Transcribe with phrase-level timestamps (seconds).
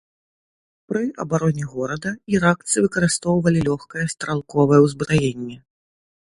[0.91, 5.61] Пры абароне горада іракцы выкарыстоўвалі лёгкае стралковае ўзбраенне.